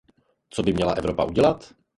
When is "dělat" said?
1.31-1.73